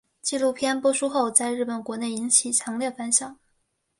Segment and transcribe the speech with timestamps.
[0.19, 3.37] 纪录片播出后在日本国内引起强烈反响。